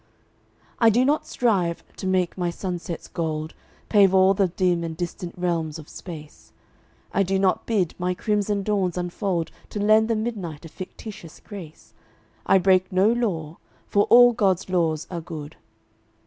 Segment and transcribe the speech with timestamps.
[0.79, 3.53] "I do not strive to make my sunsets' gold
[3.87, 6.51] Pave all the dim and distant realms of space.
[7.13, 11.93] I do not bid my crimson dawns unfold To lend the midnight a fictitious grace.
[12.47, 15.55] I break no law, for all God's laws are good.